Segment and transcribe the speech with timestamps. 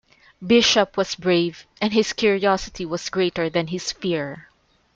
[0.43, 4.49] Bishop was brave and his curiosity was greater than his fear.